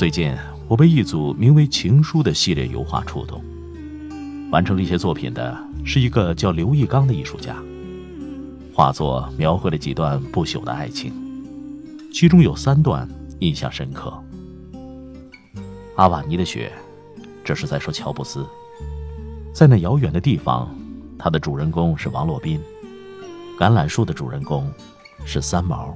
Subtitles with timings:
[0.00, 0.34] 最近，
[0.66, 3.38] 我被一组名为《情书》的系列油画触动。
[4.50, 5.54] 完成这些作品的
[5.84, 7.54] 是一个叫刘义刚的艺术家。
[8.72, 11.12] 画作描绘了几段不朽的爱情，
[12.10, 13.06] 其中有三段
[13.40, 14.10] 印象深刻。
[15.96, 16.72] 阿瓦尼的雪，
[17.44, 18.46] 这是在说乔布斯。
[19.52, 20.74] 在那遥远的地方，
[21.18, 22.58] 他的主人公是王洛宾。
[23.58, 24.66] 橄榄树的主人公
[25.26, 25.94] 是三毛。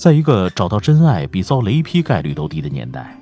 [0.00, 3.20] 在一个找到真爱比遭雷劈概率都低的年代，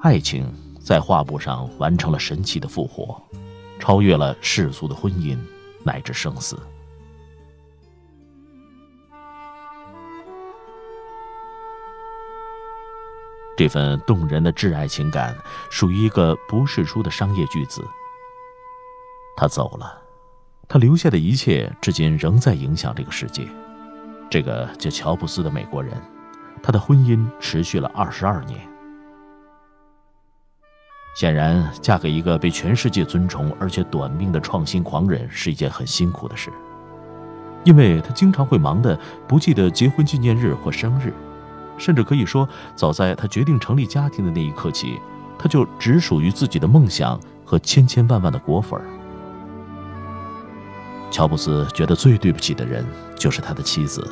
[0.00, 0.50] 爱情
[0.80, 3.20] 在画布上完成了神奇的复活，
[3.78, 5.36] 超越了世俗的婚姻
[5.84, 6.58] 乃至生死。
[13.54, 15.36] 这份动人的挚爱情感
[15.70, 17.86] 属于一个不世出的商业巨子。
[19.36, 20.00] 他走了，
[20.66, 23.46] 他留下的一切至今仍在影响这个世界。
[24.36, 25.94] 这个叫乔布斯的美国人，
[26.62, 28.60] 他的婚姻持续了二十二年。
[31.18, 36.50] 显然，嫁给一个被全世界尊崇而且短命的创新狂人是一件很辛苦的事，
[37.64, 41.14] 因为他经常会忙得不记得结婚纪念日或生日，
[41.78, 45.00] 甚至可以说，早在他决定成立家庭的那一刻起，
[45.38, 48.78] 他就只属于自己的梦想和千千万万的果粉。
[51.10, 52.84] 乔布斯觉得最对不起的人
[53.16, 54.06] 就是他的妻子，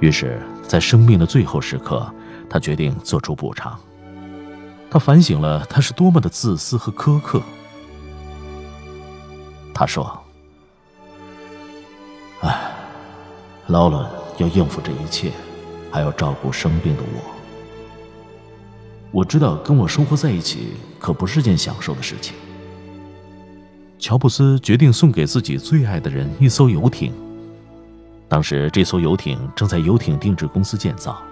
[0.00, 2.06] 于是，在生命的最后时刻，
[2.50, 3.78] 他决定做出补偿。
[4.90, 7.42] 他反省了他是多么的自私和苛刻。
[9.74, 10.22] 他说
[12.42, 12.72] ：“哎，
[13.66, 14.06] 劳伦
[14.38, 15.32] 要应付这一切，
[15.90, 17.20] 还要照顾生病的我。
[19.10, 22.34] 我知道跟我生活在一起可不是件享受的事情。”
[23.98, 27.12] 乔布斯决定送给自己最爱的人一艘游艇。
[28.28, 31.22] 当时，这艘游艇正在游艇定制公司建造，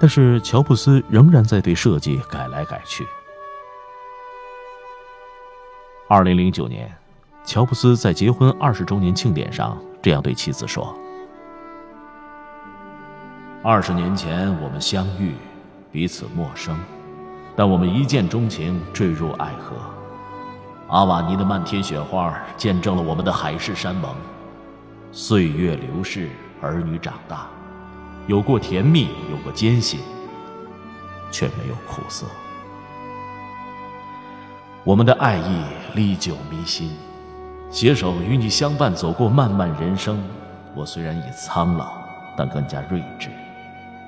[0.00, 3.06] 但是乔布斯仍然在对设计改来改去。
[6.08, 6.90] 二零零九年，
[7.44, 10.94] 乔布斯在结婚二十周年庆典上这样对妻子说
[13.62, 15.34] ：“二十年前我们相遇，
[15.90, 16.78] 彼此陌生，
[17.54, 19.76] 但我们一见钟情，坠入爱河。”
[20.88, 24.14] 阿瓦尼的漫天雪花见证了我们的海誓山盟。
[25.14, 26.30] 岁月流逝，
[26.62, 27.46] 儿女长大，
[28.26, 30.00] 有过甜蜜，有过艰辛，
[31.30, 32.24] 却没有苦涩。
[34.84, 35.62] 我们的爱意
[35.94, 36.90] 历久弥新，
[37.70, 40.18] 携手与你相伴走过漫漫人生。
[40.74, 41.92] 我虽然已苍老，
[42.34, 43.28] 但更加睿智。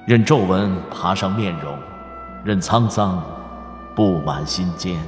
[0.06, 1.78] 任皱纹爬上面容，
[2.42, 3.22] 任沧桑
[3.94, 4.98] 布满心间。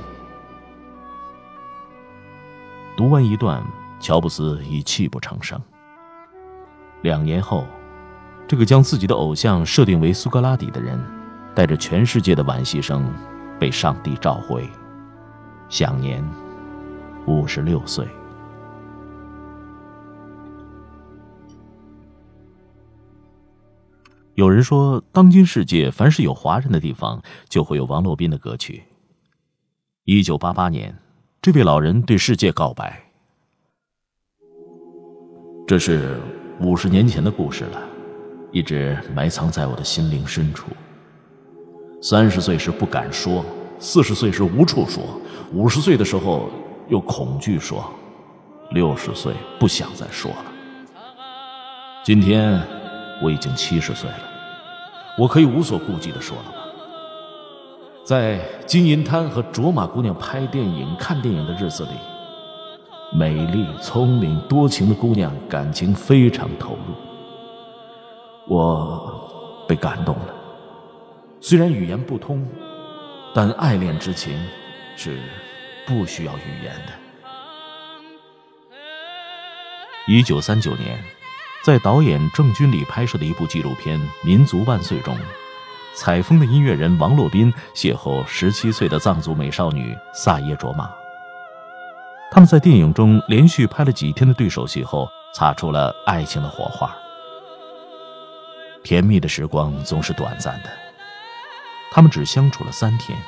[2.99, 3.65] 读完一段，
[3.99, 5.59] 乔布斯已泣不成声。
[7.03, 7.67] 两年后，
[8.49, 10.99] 这个将自己的偶像设定为苏格拉底的人，
[11.55, 13.09] 带着全世界的惋惜声，
[13.59, 14.69] 被上帝召回，
[15.69, 16.25] 享年
[17.27, 18.07] 五十六岁。
[24.35, 28.83] 有人说，当今世界凡是有华人的地方，就会有王洛宾的歌曲。
[30.05, 30.95] 一九八八年。
[31.43, 33.05] 这位老人对世界告白
[35.65, 36.21] ：“这是
[36.61, 37.83] 五十年前的故事了，
[38.51, 40.69] 一直埋藏在我的心灵深处。
[42.01, 43.45] 三十岁时不敢说，
[43.79, 45.03] 四十岁时无处说，
[45.53, 46.49] 五十岁的时候
[46.89, 47.85] 又恐惧说，
[48.71, 50.45] 六十岁不想再说了。
[52.03, 52.59] 今天
[53.23, 54.21] 我已经七十岁了，
[55.19, 56.53] 我可以无所顾忌的说了吧。”
[58.03, 61.91] 在金银滩和卓玛姑娘拍电影、看电影的日子里，
[63.13, 66.95] 美丽、聪明、多情的姑娘感情非常投入，
[68.49, 70.35] 我被感动了。
[71.41, 72.47] 虽然语言不通，
[73.33, 74.37] 但爱恋之情
[74.97, 75.19] 是
[75.87, 76.93] 不需要语言的。
[80.09, 80.99] 一九三九年，
[81.63, 85.17] 在导演郑君里拍摄的一部纪录片《民族万岁》中。
[85.95, 90.91] 采风的音乐人王洛宾邂逅十七岁的藏族美少女萨耶卓玛。
[92.31, 96.95] 他们在电影中连续拍了几天的对手戏后，擦出了爱情的火花。
[98.83, 100.71] 甜蜜的时光总是短暂的，
[101.91, 103.19] 他们只相处了三天。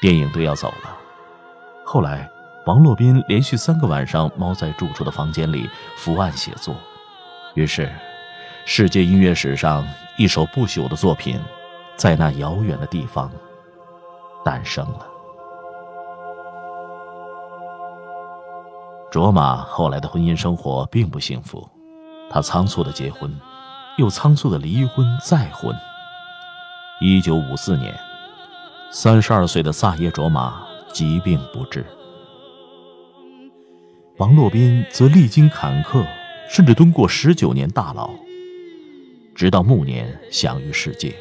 [0.00, 0.96] 电影队要走了，
[1.84, 2.28] 后来
[2.66, 6.74] 王洛宾连续三个晚上猫在住处的房间里伏案写作，
[7.54, 7.92] 于是，
[8.64, 9.86] 世界音乐史上
[10.16, 11.40] 一首不朽的作品，
[11.96, 13.30] 在那遥远的地方
[14.44, 15.06] 诞生了。
[19.10, 21.68] 卓玛后来的婚姻生活并不幸福，
[22.28, 23.34] 她仓促的结婚，
[23.98, 25.74] 又仓促的离婚再婚。
[27.00, 27.94] 一九五四年。
[28.92, 31.84] 三十二岁的萨耶卓玛疾病不治，
[34.16, 36.06] 王洛宾则历经坎坷，
[36.48, 38.08] 甚至蹲过十九年大牢，
[39.34, 41.14] 直到暮年享誉世界。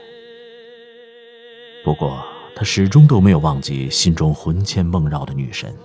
[1.84, 2.24] 不过，
[2.56, 5.76] 他始终都没有忘记心中魂牵梦绕的女神。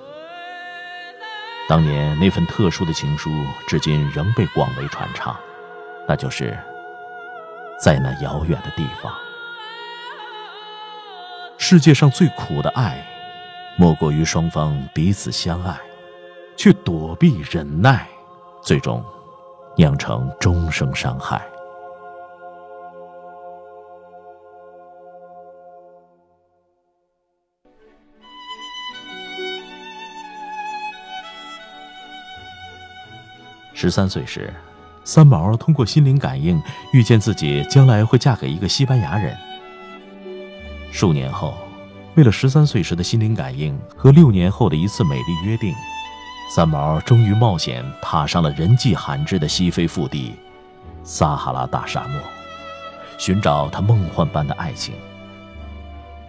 [1.68, 3.30] 当年那份特殊的情书，
[3.68, 5.36] 至今仍被广为传唱，
[6.08, 6.58] 那就是
[7.80, 9.12] 在那遥远的地方。
[11.56, 13.06] 世界上最苦的爱，
[13.76, 15.78] 莫过于双方彼此相爱，
[16.56, 18.08] 却躲避忍耐，
[18.62, 19.04] 最终
[19.76, 21.40] 酿成终生伤害。
[33.80, 34.52] 十三岁时，
[35.04, 36.62] 三毛通过心灵感应，
[36.92, 39.34] 遇见自己将来会嫁给一个西班牙人。
[40.92, 41.54] 数年后，
[42.14, 45.74] 为了十三岁时的心灵感应和六年后的一次美丽约定，
[46.54, 50.34] 三毛终于冒险踏上了人迹罕至的西非腹地——
[51.02, 52.20] 撒哈拉大沙漠，
[53.16, 54.94] 寻找他梦幻般的爱情。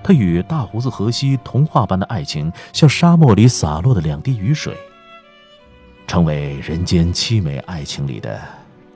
[0.01, 4.74] 他与大胡子荷西童话般的爱情，像沙漠里洒落的两滴雨水，
[6.12, 8.38] 成为人间凄美爱情里的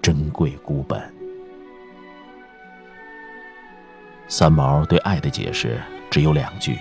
[0.02, 1.02] 珍贵孤本。
[4.28, 5.82] 三毛对爱的解释
[6.12, 6.78] 只有两句。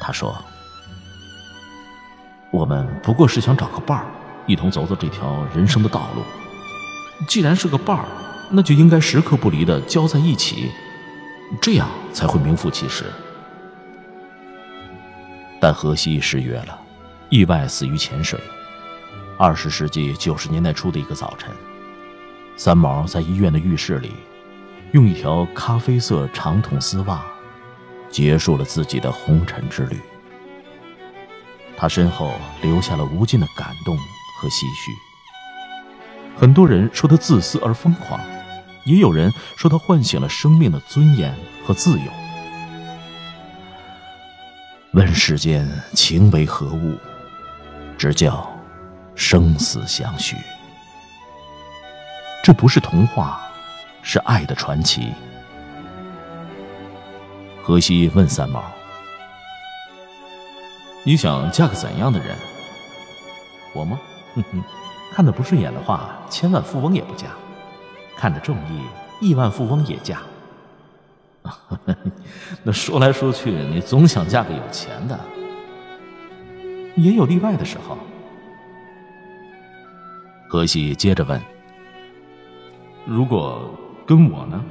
[0.00, 0.42] 他说
[2.50, 4.06] ：“我们不过是想找个伴儿，
[4.46, 6.22] 一同走走这条人生的道路。
[7.28, 8.06] 既然是个伴儿，
[8.50, 10.70] 那就应该时刻不离的交在一起，
[11.60, 13.04] 这样才会名副其实。”
[15.60, 16.80] 但荷西失约了，
[17.28, 18.40] 意外死于潜水。
[19.42, 21.50] 二十世纪九十年代初的一个早晨，
[22.56, 24.12] 三毛在医院的浴室里。
[24.92, 27.20] 用一条咖啡色长筒丝袜，
[28.08, 29.98] 结束了自己的红尘之旅。
[31.76, 32.30] 他身后
[32.62, 33.96] 留下了无尽的感动
[34.38, 34.92] 和唏嘘。
[36.36, 38.20] 很多人说他自私而疯狂，
[38.84, 41.36] 也有人说他唤醒了生命的尊严
[41.66, 42.06] 和自由。
[44.92, 46.96] 问世间情为何物，
[47.98, 48.48] 只叫
[49.14, 50.36] 生死相许。
[52.42, 53.40] 这不是童话。
[54.04, 55.12] 是爱的传奇。
[57.62, 58.64] 荷西问三毛
[61.06, 62.36] ：“你想嫁个怎样的人？”
[63.72, 63.96] 我吗？
[64.34, 64.60] 哼哼，
[65.14, 67.28] 看得不顺眼的话，千万富翁也不嫁；
[68.16, 68.82] 看得中意，
[69.24, 70.20] 亿万富翁也嫁。
[72.64, 75.16] 那说来说去，你总想嫁个有钱的，
[76.96, 77.96] 也有例外的时候。
[80.52, 81.40] 荷西接着问
[83.08, 83.70] ：“如果……”
[84.04, 84.62] 跟我呢？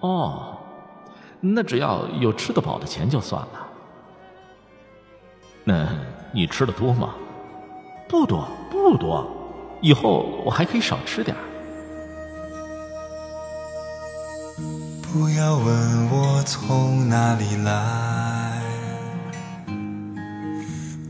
[0.00, 0.56] 哦，
[1.40, 3.66] 那只要有吃得饱的钱就算了。
[5.64, 5.88] 那
[6.32, 7.16] 你吃的多吗？
[8.08, 9.28] 不多，不多。
[9.82, 11.36] 以后我还可以少吃点
[15.02, 17.72] 不要问我从哪里来，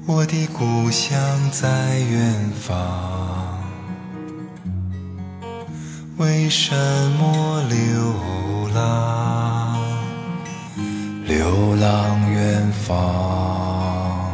[0.09, 1.19] 我的故乡
[1.51, 3.59] 在远方。
[6.17, 6.75] 为什
[7.19, 9.83] 么流浪？
[11.27, 14.31] 流浪远方，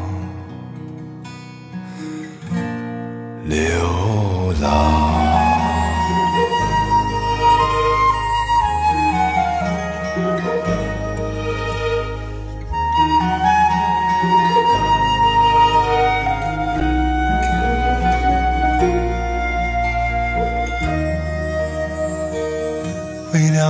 [3.47, 5.22] 流浪。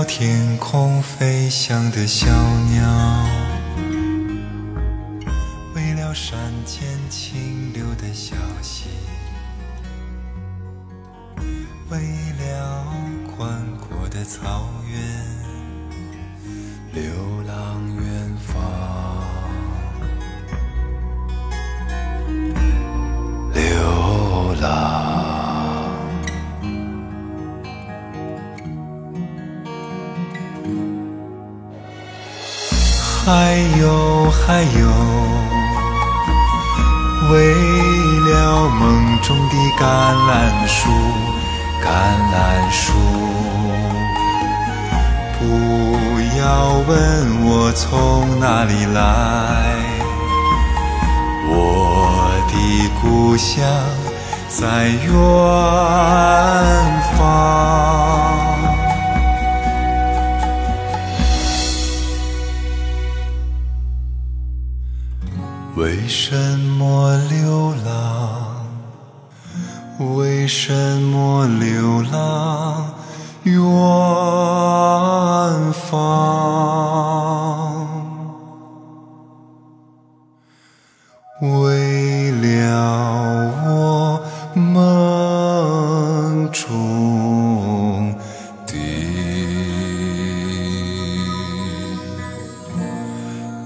[0.04, 3.26] 天空飞翔的小鸟，
[5.74, 8.88] 为了山间清流的小溪，
[11.88, 11.98] 为
[12.40, 12.84] 了
[13.36, 15.00] 宽阔的草原，
[16.92, 17.91] 流浪
[33.34, 34.84] 还有还有，
[37.30, 37.34] 为
[38.28, 38.82] 了梦
[39.22, 39.82] 中的橄
[40.28, 40.30] 榄
[40.66, 40.90] 树，
[41.80, 41.86] 橄
[42.30, 42.36] 榄
[42.70, 42.92] 树。
[45.38, 45.40] 不
[46.38, 46.42] 要
[46.86, 46.92] 问
[47.46, 49.00] 我从哪里来，
[51.48, 51.54] 我
[52.48, 52.54] 的
[53.00, 53.64] 故乡
[54.50, 55.10] 在远
[57.16, 57.22] 方。
[65.74, 68.66] 为什么流浪？
[70.16, 72.92] 为什么流浪
[73.44, 73.54] 远
[75.72, 77.21] 方？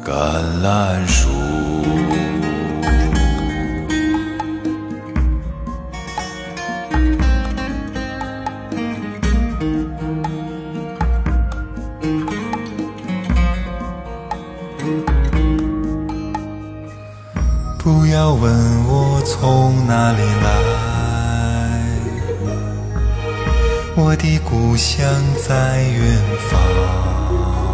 [0.07, 0.13] 橄
[0.63, 1.29] 榄树。
[17.79, 18.55] 不要问
[18.87, 20.49] 我从哪里来，
[23.97, 25.05] 我的故乡
[25.49, 27.66] 在远方。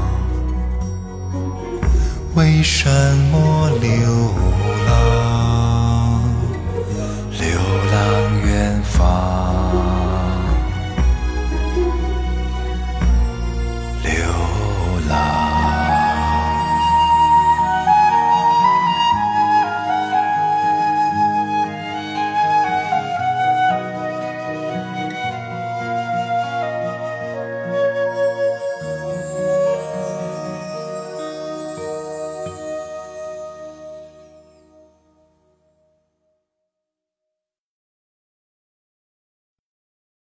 [2.34, 2.88] 为什
[3.30, 4.61] 么流